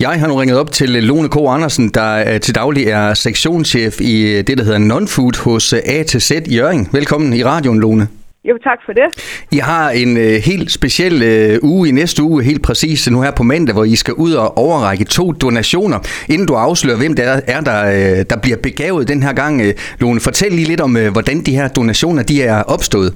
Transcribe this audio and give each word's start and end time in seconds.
Jeg 0.00 0.20
har 0.20 0.28
nu 0.28 0.34
ringet 0.34 0.58
op 0.58 0.70
til 0.70 0.88
Lone 0.88 1.28
K. 1.28 1.36
Andersen, 1.56 1.88
der 1.88 2.38
til 2.38 2.54
daglig 2.54 2.84
er 2.86 3.14
sektionschef 3.14 4.00
i 4.00 4.42
det, 4.46 4.58
der 4.58 4.64
hedder 4.64 4.78
Non-Food 4.78 5.44
hos 5.44 5.72
A 5.72 6.02
til 6.02 6.20
Z 6.20 6.30
Jørgen. 6.56 6.88
Velkommen 6.92 7.32
i 7.32 7.42
radioen, 7.44 7.80
Lone. 7.80 8.08
Jo, 8.44 8.58
tak 8.68 8.78
for 8.86 8.92
det. 8.92 9.08
I 9.52 9.56
har 9.56 9.90
en 9.90 10.10
uh, 10.16 10.36
helt 10.50 10.70
speciel 10.70 11.14
uh, 11.30 11.70
uge 11.70 11.88
i 11.88 11.92
næste 11.92 12.22
uge, 12.22 12.42
helt 12.42 12.62
præcis 12.62 13.10
nu 13.10 13.20
her 13.22 13.32
på 13.36 13.42
mandag, 13.42 13.74
hvor 13.74 13.84
I 13.84 13.96
skal 13.96 14.14
ud 14.14 14.32
og 14.32 14.58
overrække 14.58 15.04
to 15.04 15.32
donationer. 15.32 15.98
Inden 16.32 16.46
du 16.46 16.54
afslører, 16.54 16.98
hvem 16.98 17.14
der 17.14 17.40
er, 17.56 17.60
der, 17.60 17.80
uh, 17.96 18.18
der 18.30 18.36
bliver 18.42 18.58
begavet 18.62 19.08
den 19.08 19.22
her 19.22 19.32
gang, 19.32 19.54
uh, 19.60 19.70
Lone, 20.00 20.20
fortæl 20.20 20.52
lige 20.52 20.68
lidt 20.68 20.80
om, 20.80 20.96
uh, 20.96 21.08
hvordan 21.12 21.38
de 21.46 21.56
her 21.58 21.68
donationer 21.68 22.22
de 22.22 22.42
er 22.42 22.62
opstået. 22.74 23.12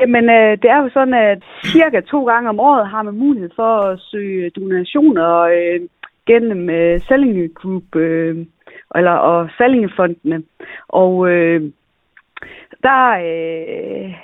Jamen, 0.00 0.24
øh, 0.38 0.52
det 0.62 0.68
er 0.74 0.80
jo 0.84 0.88
sådan, 0.96 1.14
at 1.14 1.42
cirka 1.74 1.98
to 2.00 2.20
gange 2.30 2.48
om 2.48 2.60
året 2.60 2.86
har 2.94 3.02
man 3.02 3.16
mulighed 3.24 3.50
for 3.60 3.72
at 3.88 3.98
søge 4.10 4.50
donationer 4.50 5.30
øh, 5.56 5.80
gennem 6.26 6.70
øh, 6.70 7.00
Selling 7.00 7.54
Group 7.54 7.96
øh, 7.96 8.46
eller, 8.94 9.10
og 9.10 9.48
Sellingefondene. 9.58 10.42
Og 10.88 11.30
øh, 11.30 11.72
der 12.82 13.00
øh, 13.10 14.14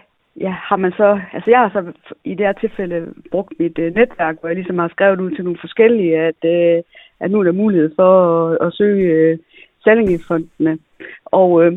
ja, 0.40 0.50
har 0.50 0.76
man 0.76 0.92
så, 0.92 1.20
altså 1.32 1.50
jeg 1.50 1.58
har 1.58 1.70
så 1.70 1.92
i 2.24 2.34
det 2.34 2.46
her 2.46 2.52
tilfælde 2.52 3.14
brugt 3.30 3.52
mit 3.58 3.78
øh, 3.78 3.94
netværk, 3.94 4.36
hvor 4.40 4.48
jeg 4.48 4.56
ligesom 4.56 4.78
har 4.78 4.88
skrevet 4.88 5.20
ud 5.20 5.30
til 5.30 5.44
nogle 5.44 5.58
forskellige, 5.60 6.18
at, 6.18 6.44
øh, 6.44 6.82
at 7.20 7.30
nu 7.30 7.40
er 7.40 7.44
der 7.44 7.52
mulighed 7.52 7.90
for 7.96 8.12
at, 8.48 8.66
at 8.66 8.72
søge 8.72 9.12
øh, 9.12 9.38
Sellingefondene. 9.84 10.78
Og, 11.24 11.64
øh, 11.64 11.72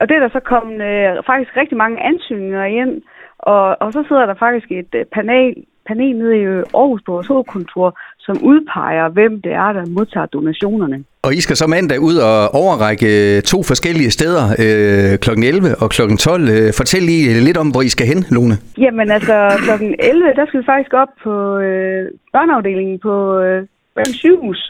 og 0.00 0.08
det 0.08 0.16
er 0.16 0.20
der 0.20 0.28
så 0.28 0.40
kommet 0.40 0.74
øh, 0.74 1.22
faktisk 1.26 1.56
rigtig 1.56 1.76
mange 1.76 2.02
ansøgninger 2.02 2.64
ind, 2.64 3.02
og, 3.38 3.76
og 3.80 3.92
så 3.92 4.04
sidder 4.08 4.26
der 4.26 4.34
faktisk 4.34 4.72
et 4.72 4.94
øh, 4.94 5.04
panel, 5.04 5.64
panel 5.88 6.16
nede 6.16 6.34
i 6.42 6.44
Aarhus 6.80 7.02
på 7.06 7.12
vores 7.12 7.26
hovedkontor, 7.26 7.88
som 8.18 8.36
udpeger, 8.50 9.08
hvem 9.08 9.42
det 9.42 9.52
er, 9.52 9.72
der 9.72 9.84
modtager 9.86 10.26
donationerne. 10.26 11.04
Og 11.22 11.32
I 11.34 11.40
skal 11.40 11.56
så 11.56 11.66
mandag 11.66 12.00
ud 12.00 12.16
og 12.28 12.38
overrække 12.62 13.10
to 13.52 13.58
forskellige 13.70 14.10
steder 14.10 14.44
øh, 14.64 15.18
kl. 15.24 15.30
11 15.30 15.76
og 15.82 15.88
kl. 15.94 16.02
12. 16.16 16.48
Øh, 16.56 16.72
fortæl 16.80 17.02
lige 17.02 17.40
lidt 17.48 17.58
om, 17.62 17.68
hvor 17.70 17.82
I 17.82 17.88
skal 17.88 18.06
hen, 18.12 18.20
Lone. 18.34 18.56
Jamen 18.84 19.10
altså, 19.10 19.36
kl. 19.64 19.70
11, 19.98 20.34
der 20.38 20.46
skal 20.46 20.60
vi 20.60 20.66
faktisk 20.72 20.94
op 21.02 21.12
på 21.24 21.34
øh, 21.66 22.10
børneafdelingen 22.32 22.98
på 22.98 23.14
øh, 23.44 23.66
sygehus, 24.22 24.60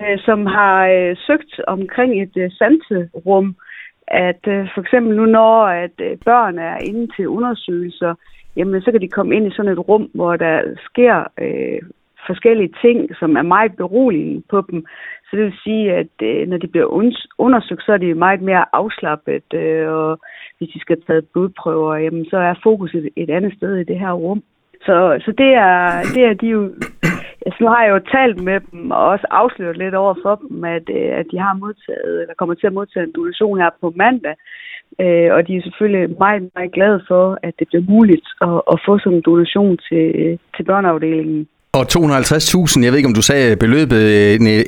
øh, 0.00 0.18
som 0.26 0.46
har 0.46 0.76
øh, 0.94 1.16
søgt 1.26 1.52
omkring 1.66 2.22
et 2.22 2.36
øh, 2.36 2.50
sanserum, 2.58 3.56
at 4.08 4.42
øh, 4.54 4.62
for 4.74 4.80
eksempel 4.80 5.16
nu, 5.16 5.24
når 5.26 5.66
at 5.84 5.96
øh, 6.06 6.18
børn 6.24 6.58
er 6.58 6.76
inde 6.88 7.06
til 7.16 7.28
undersøgelser, 7.28 8.14
jamen 8.56 8.82
så 8.82 8.92
kan 8.92 9.00
de 9.00 9.08
komme 9.08 9.36
ind 9.36 9.46
i 9.46 9.54
sådan 9.56 9.72
et 9.72 9.88
rum, 9.88 10.10
hvor 10.14 10.36
der 10.36 10.62
sker 10.88 11.24
øh, 11.38 11.80
forskellige 12.26 12.74
ting, 12.82 13.16
som 13.20 13.36
er 13.36 13.42
meget 13.42 13.76
beroligende 13.76 14.42
på 14.50 14.62
dem. 14.70 14.86
Så 15.24 15.36
det 15.36 15.44
vil 15.44 15.62
sige, 15.64 15.92
at 15.92 16.14
øh, 16.22 16.48
når 16.48 16.56
de 16.56 16.66
bliver 16.66 16.86
undersøgt, 17.38 17.82
så 17.82 17.92
er 17.92 17.96
de 17.96 18.14
meget 18.14 18.42
mere 18.42 18.64
afslappet, 18.72 19.54
øh, 19.54 19.88
og 19.88 20.18
hvis 20.58 20.68
de 20.74 20.80
skal 20.80 21.02
tage 21.02 21.22
blodprøver, 21.22 21.94
jamen, 21.96 22.24
så 22.30 22.36
er 22.36 22.54
fokuset 22.62 23.08
et 23.16 23.30
andet 23.30 23.52
sted 23.56 23.76
i 23.76 23.84
det 23.84 23.98
her 23.98 24.12
rum. 24.12 24.42
Så, 24.86 25.20
så 25.24 25.32
det, 25.38 25.50
er, 25.54 26.02
det 26.14 26.24
er 26.24 26.34
de 26.34 26.46
jo... 26.46 26.72
Altså, 27.46 27.58
nu 27.60 27.68
har 27.68 27.84
jeg 27.84 27.92
jo 27.92 28.10
talt 28.16 28.44
med 28.44 28.60
dem 28.60 28.90
og 28.90 29.02
også 29.06 29.26
afsløret 29.30 29.76
lidt 29.76 29.94
over 29.94 30.14
for 30.22 30.34
dem, 30.34 30.64
at, 30.64 30.86
øh, 30.90 31.18
at 31.20 31.26
de 31.32 31.38
har 31.38 31.54
modtaget, 31.54 32.20
eller 32.20 32.34
kommer 32.34 32.54
til 32.54 32.66
at 32.66 32.72
modtage 32.72 33.06
en 33.06 33.12
donation 33.12 33.58
her 33.58 33.70
på 33.80 33.92
mandag. 33.96 34.34
Øh, 35.00 35.28
og 35.34 35.46
de 35.46 35.56
er 35.56 35.62
selvfølgelig 35.62 36.16
meget, 36.18 36.42
meget 36.54 36.72
glade 36.72 37.00
for, 37.08 37.38
at 37.42 37.54
det 37.58 37.66
bliver 37.68 37.84
muligt 37.88 38.26
at, 38.40 38.60
at 38.72 38.76
få 38.86 38.98
sådan 38.98 39.18
en 39.18 39.22
donation 39.26 39.78
til, 39.88 40.38
til 40.56 40.62
børneafdelingen. 40.70 41.48
Og 41.78 41.84
250.000, 41.92 42.84
jeg 42.84 42.90
ved 42.90 42.98
ikke, 42.98 43.12
om 43.12 43.18
du 43.20 43.26
sagde 43.30 43.56
beløbet, 43.56 44.00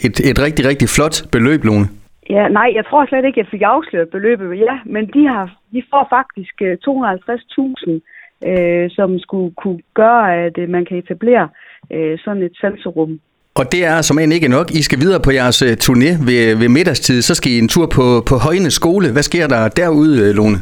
et, 0.07 0.17
et 0.31 0.39
rigtig, 0.47 0.63
rigtig 0.71 0.89
flot 0.97 1.17
beløb, 1.33 1.65
Lone. 1.65 1.87
Ja, 2.31 2.49
nej, 2.49 2.69
jeg 2.75 2.85
tror 2.87 3.07
slet 3.07 3.25
ikke, 3.25 3.41
jeg 3.41 3.49
fik 3.51 3.63
afsløret 3.63 4.09
beløbet. 4.09 4.59
Ja, 4.59 4.75
men 4.85 5.05
de, 5.15 5.27
har, 5.33 5.45
de 5.73 5.83
får 5.91 6.07
faktisk 6.11 6.55
250.000, 6.63 7.91
øh, 7.91 8.01
øh, 8.47 8.91
som 8.91 9.19
skulle 9.19 9.55
kunne 9.63 9.81
gøre, 9.95 10.45
at 10.45 10.59
øh, 10.59 10.69
man 10.69 10.85
kan 10.85 10.97
etablere 10.97 11.49
øh, 11.93 12.19
sådan 12.25 12.43
et 12.43 12.57
sanserum. 12.61 13.21
Og 13.61 13.65
det 13.73 13.83
er 13.93 13.99
som 14.03 14.19
end 14.19 14.33
ikke 14.33 14.55
nok. 14.57 14.69
I 14.81 14.83
skal 14.83 14.99
videre 15.05 15.21
på 15.27 15.31
jeres 15.39 15.59
øh, 15.69 15.73
turné 15.85 16.11
ved, 16.29 16.41
øh, 16.47 16.61
ved 16.61 16.69
middagstid. 16.77 17.19
Så 17.23 17.35
skal 17.35 17.53
I 17.53 17.59
en 17.59 17.73
tur 17.75 17.87
på, 17.97 18.07
på 18.29 18.35
Højne 18.47 18.71
Skole. 18.79 19.07
Hvad 19.13 19.27
sker 19.31 19.47
der 19.55 19.63
derude, 19.81 20.15
øh, 20.25 20.31
Lone? 20.39 20.59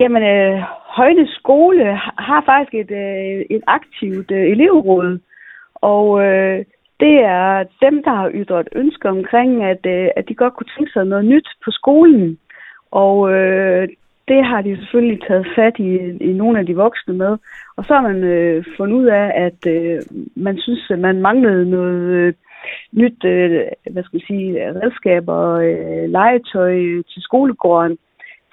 Jamen, 0.00 0.22
øh, 0.34 0.54
Højne 0.98 1.26
Skole 1.38 1.84
har 2.28 2.40
faktisk 2.50 2.74
et, 2.82 2.92
øh, 3.04 3.56
et 3.56 3.62
aktivt 3.78 4.30
øh, 4.38 4.44
elevråd, 4.54 5.18
og 5.74 6.06
øh, 6.26 6.58
det 7.02 7.14
er 7.40 7.64
dem, 7.84 7.94
der 8.06 8.14
har 8.20 8.30
ytret 8.40 8.68
ønsker 8.80 9.08
omkring, 9.16 9.50
at, 9.72 9.82
øh, 9.86 10.08
at 10.16 10.24
de 10.28 10.34
godt 10.34 10.54
kunne 10.54 10.72
tænke 10.76 10.92
sig 10.92 11.04
noget 11.04 11.24
nyt 11.24 11.48
på 11.64 11.70
skolen. 11.70 12.38
Og 12.90 13.14
øh, 13.32 13.88
det 14.28 14.44
har 14.44 14.60
de 14.62 14.76
selvfølgelig 14.76 15.20
taget 15.28 15.46
fat 15.56 15.78
i, 15.78 15.90
i 16.30 16.32
nogle 16.32 16.58
af 16.58 16.66
de 16.66 16.76
voksne 16.76 17.14
med. 17.14 17.38
Og 17.76 17.84
så 17.84 17.94
har 17.94 18.02
man 18.02 18.24
øh, 18.24 18.64
fundet 18.76 18.96
ud 18.96 19.06
af, 19.06 19.32
at 19.46 19.60
øh, 19.66 20.02
man 20.36 20.58
synes, 20.58 20.90
at 20.90 20.98
man 20.98 21.22
manglede 21.22 21.70
noget 21.70 22.02
øh, 22.02 22.34
nyt, 22.92 23.24
øh, 23.24 23.50
hvad 23.90 24.02
skal 24.02 24.16
man 24.16 24.26
sige, 24.26 24.72
redskaber, 24.80 25.40
øh, 25.68 26.10
legetøj 26.10 26.74
til 27.12 27.22
skolegården. 27.22 27.98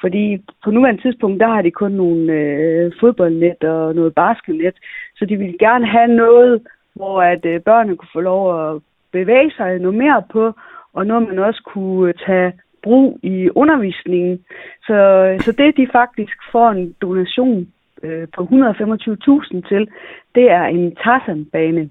Fordi 0.01 0.37
på 0.63 0.71
nuværende 0.71 1.01
tidspunkt, 1.01 1.39
der 1.39 1.47
har 1.47 1.61
de 1.61 1.71
kun 1.71 1.91
nogle 1.91 2.33
øh, 2.33 2.91
fodboldnet 2.99 3.63
og 3.63 3.95
noget 3.95 4.15
basketnet. 4.15 4.75
Så 5.17 5.25
de 5.25 5.35
ville 5.37 5.57
gerne 5.57 5.87
have 5.87 6.07
noget, 6.07 6.61
hvor 6.93 7.21
at 7.21 7.45
øh, 7.45 7.61
børnene 7.61 7.97
kunne 7.97 8.13
få 8.13 8.19
lov 8.21 8.41
at 8.59 8.81
bevæge 9.11 9.51
sig 9.57 9.79
noget 9.79 9.97
mere 9.97 10.23
på, 10.31 10.53
og 10.93 11.05
noget 11.05 11.27
man 11.27 11.39
også 11.39 11.61
kunne 11.73 12.07
øh, 12.07 12.13
tage 12.25 12.53
brug 12.85 13.19
i 13.23 13.35
undervisningen. 13.61 14.35
Så, 14.87 14.97
så 15.45 15.51
det, 15.59 15.77
de 15.77 15.87
faktisk 15.99 16.37
får 16.51 16.69
en 16.69 16.95
donation 17.01 17.67
øh, 18.03 18.27
på 18.35 18.41
125.000 18.41 19.69
til, 19.69 19.83
det 20.35 20.45
er 20.59 20.65
en 20.75 20.85
Tarzan-bane. 21.03 21.83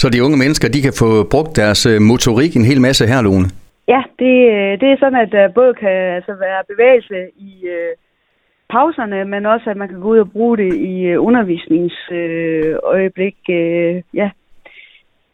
Så 0.00 0.06
de 0.08 0.24
unge 0.24 0.38
mennesker, 0.38 0.68
de 0.68 0.84
kan 0.86 0.94
få 1.02 1.10
brugt 1.32 1.56
deres 1.56 1.86
øh, 1.86 2.00
motorik 2.10 2.56
en 2.56 2.68
hel 2.70 2.80
masse 2.80 3.06
her, 3.12 3.22
Lone? 3.22 3.48
Ja, 3.94 4.02
det, 4.18 4.36
øh, 4.56 4.72
det 4.80 4.88
er 4.90 4.96
sådan, 4.98 5.20
at 5.24 5.32
der 5.32 5.48
både 5.48 5.74
kan 5.74 5.96
altså, 6.18 6.32
være 6.46 6.68
bevægelse 6.72 7.18
i 7.50 7.52
øh, 7.76 7.92
pauserne, 8.70 9.24
men 9.24 9.46
også 9.46 9.70
at 9.70 9.76
man 9.76 9.88
kan 9.88 10.00
gå 10.00 10.08
ud 10.08 10.18
og 10.18 10.32
bruge 10.32 10.56
det 10.56 10.74
i 10.74 11.02
øh, 11.02 11.22
undervisningsøjeblik. 11.22 13.36
Øh, 13.50 13.96
øh, 13.96 14.02
ja. 14.14 14.30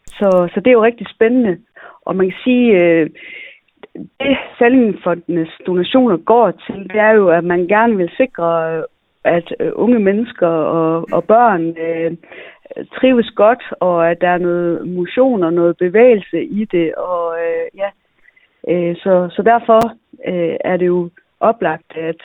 så, 0.06 0.48
så 0.54 0.60
det 0.60 0.66
er 0.66 0.78
jo 0.78 0.84
rigtig 0.84 1.06
spændende. 1.14 1.58
Og 2.06 2.16
man 2.16 2.30
kan 2.30 2.38
sige, 2.44 2.80
øh, 2.80 3.10
det 3.94 4.36
Sallingfondenes 4.58 5.50
donationer 5.66 6.16
går 6.16 6.50
til, 6.50 6.88
det 6.90 6.98
er 6.98 7.10
jo, 7.10 7.28
at 7.28 7.44
man 7.44 7.66
gerne 7.66 7.96
vil 7.96 8.10
sikre, 8.16 8.82
at 9.24 9.54
øh, 9.60 9.72
unge 9.74 9.98
mennesker 9.98 10.46
og, 10.48 11.08
og 11.12 11.24
børn 11.24 11.76
øh, 11.78 12.16
trives 12.96 13.30
godt, 13.30 13.62
og 13.80 14.10
at 14.10 14.20
der 14.20 14.28
er 14.28 14.38
noget 14.38 14.88
motion 14.88 15.42
og 15.42 15.52
noget 15.52 15.76
bevægelse 15.76 16.44
i 16.44 16.64
det. 16.64 16.94
Og 16.94 17.36
øh, 17.38 17.66
ja, 17.80 17.90
øh, 18.68 18.96
så, 18.96 19.28
så 19.30 19.42
derfor 19.42 19.80
øh, 20.28 20.56
er 20.60 20.76
det 20.76 20.86
jo 20.86 21.10
oplagt, 21.40 21.96
at 21.96 22.20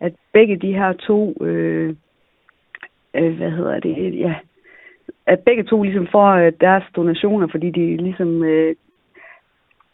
at 0.00 0.12
begge 0.32 0.56
de 0.56 0.72
her 0.72 0.92
to, 0.92 1.36
øh, 1.40 1.94
øh, 3.14 3.36
hvad 3.36 3.50
hedder 3.50 3.80
det, 3.80 4.18
ja, 4.18 4.34
at 5.26 5.40
begge 5.40 5.64
to 5.64 5.82
ligesom 5.82 6.06
får 6.12 6.30
øh, 6.30 6.52
deres 6.60 6.84
donationer, 6.96 7.46
fordi 7.50 7.70
de 7.70 7.96
ligesom 7.96 8.44
øh, 8.44 8.74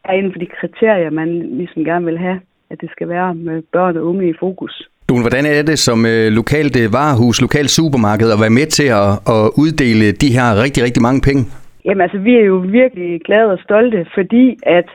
er 0.05 0.13
inden 0.13 0.33
for 0.33 0.39
de 0.39 0.47
kriterier, 0.61 1.11
man 1.11 1.29
ligesom 1.61 1.85
gerne 1.85 2.05
vil 2.05 2.19
have, 2.19 2.41
at 2.71 2.81
det 2.81 2.91
skal 2.91 3.09
være 3.09 3.35
med 3.35 3.63
børn 3.73 3.97
og 3.97 4.05
unge 4.05 4.31
i 4.31 4.35
fokus. 4.41 4.89
Dune, 5.09 5.23
hvordan 5.23 5.47
er 5.47 5.63
det 5.63 5.79
som 5.79 6.07
øh, 6.07 6.27
lokalt 6.41 6.77
øh, 6.83 6.93
varehus, 6.93 7.41
lokalt 7.41 7.71
supermarked 7.71 8.33
at 8.33 8.41
være 8.41 8.57
med 8.61 8.67
til 8.67 8.89
at, 9.03 9.11
at 9.35 9.43
uddele 9.63 10.13
de 10.13 10.31
her 10.37 10.63
rigtig, 10.63 10.85
rigtig 10.85 11.03
mange 11.03 11.21
penge? 11.29 11.43
Jamen 11.85 12.01
altså, 12.01 12.19
vi 12.19 12.33
er 12.41 12.45
jo 12.53 12.57
virkelig 12.57 13.21
glade 13.21 13.51
og 13.53 13.59
stolte, 13.67 14.07
fordi 14.15 14.59
at 14.63 14.89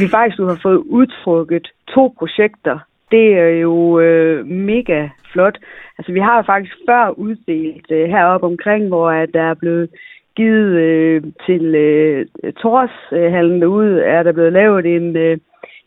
vi 0.00 0.06
faktisk 0.08 0.38
nu 0.38 0.46
har 0.46 0.58
fået 0.62 0.80
udtrykket 0.98 1.66
to 1.94 2.14
projekter 2.18 2.78
det 3.14 3.26
er 3.44 3.52
jo 3.66 4.00
øh, 4.00 4.46
mega 4.46 5.08
flot. 5.32 5.56
Altså, 5.98 6.12
vi 6.12 6.20
har 6.20 6.42
faktisk 6.42 6.74
før 6.88 7.04
uddelt 7.26 7.90
øh, 7.90 8.04
heroppe 8.14 8.46
omkring, 8.46 8.88
hvor 8.88 9.10
at 9.10 9.28
der 9.34 9.42
er 9.42 9.54
blevet 9.54 9.88
givet 10.36 10.72
øh, 10.80 11.22
til 11.46 11.74
øh, 11.74 12.26
Torshallen 12.52 13.60
derude, 13.60 14.02
er 14.02 14.22
der 14.22 14.32
blevet 14.32 14.52
lavet 14.52 14.86
en, 14.86 15.16
øh, 15.16 15.38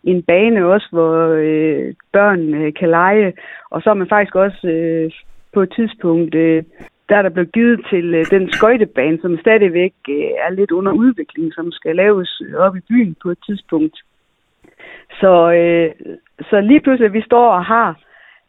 en 0.03 0.23
bane 0.23 0.65
også, 0.65 0.87
hvor 0.91 1.27
øh, 1.27 1.93
børn 2.13 2.53
øh, 2.53 2.73
kan 2.73 2.89
lege. 2.89 3.33
Og 3.69 3.81
så 3.81 3.89
er 3.89 3.93
man 3.93 4.09
faktisk 4.09 4.35
også 4.35 4.67
øh, 4.67 5.11
på 5.53 5.61
et 5.61 5.73
tidspunkt, 5.75 6.35
øh, 6.35 6.63
der 7.09 7.17
er 7.17 7.21
der 7.21 7.29
blevet 7.29 7.51
givet 7.51 7.85
til 7.89 8.15
øh, 8.15 8.25
den 8.29 8.51
skøjtebane, 8.51 9.19
som 9.21 9.37
stadigvæk 9.39 9.93
øh, 10.09 10.15
er 10.45 10.49
lidt 10.49 10.71
under 10.71 10.91
udvikling, 10.91 11.53
som 11.53 11.71
skal 11.71 11.95
laves 11.95 12.41
øh, 12.45 12.55
op 12.55 12.75
i 12.77 12.79
byen 12.89 13.15
på 13.23 13.29
et 13.29 13.37
tidspunkt. 13.45 13.97
Så, 15.19 15.51
øh, 15.51 15.91
så 16.49 16.61
lige 16.61 16.79
pludselig, 16.79 17.13
vi 17.13 17.21
står 17.21 17.51
og 17.51 17.65
har 17.65 17.99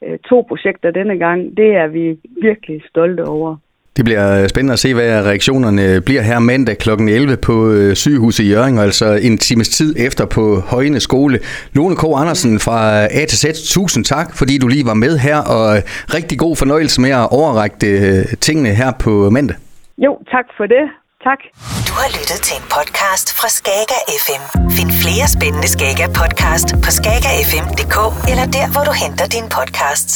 øh, 0.04 0.18
to 0.18 0.44
projekter 0.48 0.90
denne 0.90 1.18
gang, 1.18 1.56
det 1.56 1.74
er 1.74 1.86
vi 1.86 2.18
virkelig 2.42 2.82
stolte 2.88 3.24
over. 3.24 3.56
Det 3.96 4.04
bliver 4.04 4.48
spændende 4.48 4.72
at 4.72 4.78
se, 4.78 4.94
hvad 4.94 5.24
reaktionerne 5.24 6.00
bliver 6.00 6.22
her 6.22 6.38
mandag 6.38 6.78
kl. 6.78 6.90
11 6.90 7.36
på 7.36 7.70
øh, 7.70 7.96
sygehuset 7.96 8.44
i 8.44 8.50
Jørgen, 8.50 8.78
altså 8.78 9.06
en 9.22 9.38
times 9.38 9.68
tid 9.68 9.94
efter 9.98 10.24
på 10.26 10.60
Højne 10.60 11.00
Skole. 11.00 11.38
Lone 11.72 11.96
K. 11.96 12.04
Andersen 12.16 12.60
fra 12.60 13.04
A 13.04 13.24
til 13.24 13.38
Z, 13.38 13.44
tusind 13.74 14.04
tak, 14.04 14.36
fordi 14.36 14.58
du 14.58 14.68
lige 14.68 14.86
var 14.86 14.94
med 14.94 15.18
her, 15.18 15.38
og 15.38 15.82
rigtig 16.14 16.38
god 16.38 16.56
fornøjelse 16.56 17.00
med 17.00 17.10
at 17.10 17.28
overrække 17.30 17.86
øh, 17.86 18.24
tingene 18.40 18.68
her 18.68 18.92
på 18.98 19.30
mandag. 19.30 19.56
Jo, 19.98 20.18
tak 20.30 20.44
for 20.56 20.66
det. 20.66 20.84
Tak. 21.28 21.40
Du 21.88 21.92
har 22.00 22.08
lyttet 22.18 22.38
til 22.46 22.54
en 22.60 22.66
podcast 22.76 23.26
fra 23.38 23.48
Skager 23.58 24.00
FM. 24.24 24.42
Find 24.76 24.90
flere 25.02 25.26
spændende 25.36 25.68
Skager 25.68 26.08
podcast 26.20 26.68
på 26.84 26.90
skagerfm.dk 26.98 27.96
eller 28.30 28.46
der, 28.56 28.66
hvor 28.72 28.84
du 28.88 28.92
henter 29.02 29.26
dine 29.36 29.48
podcasts. 29.58 30.14